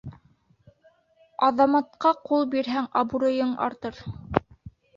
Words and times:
Аҙаматҡа 1.49 2.15
ҡул 2.31 2.49
бирһәң, 2.55 2.89
абруйың 3.05 3.55
артыр. 3.69 4.05